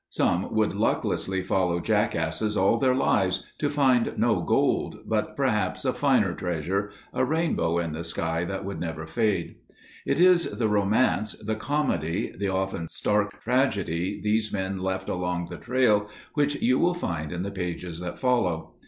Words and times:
Some 0.09 0.51
would 0.55 0.73
lucklessly 0.73 1.43
follow 1.45 1.79
jackasses 1.79 2.57
all 2.57 2.77
their 2.79 2.95
lives, 2.95 3.43
to 3.59 3.69
find 3.69 4.11
no 4.17 4.41
gold 4.41 4.97
but 5.05 5.35
perhaps 5.35 5.85
a 5.85 5.93
finer 5.93 6.33
treasure—a 6.33 7.23
rainbow 7.23 7.77
in 7.77 7.91
the 7.93 8.03
sky 8.03 8.43
that 8.45 8.65
would 8.65 8.79
never 8.79 9.05
fade. 9.05 9.57
It 10.07 10.19
is 10.19 10.49
the 10.57 10.67
romance, 10.67 11.33
the 11.33 11.53
comedy, 11.55 12.33
the 12.35 12.47
often 12.47 12.87
stark 12.89 13.39
tragedy 13.43 14.19
these 14.19 14.51
men 14.51 14.79
left 14.79 15.07
along 15.07 15.49
the 15.51 15.57
trail 15.57 16.07
which 16.33 16.59
you 16.63 16.79
will 16.79 16.95
find 16.95 17.31
in 17.31 17.43
the 17.43 17.51
pages 17.51 17.99
that 17.99 18.17
follow. 18.17 18.73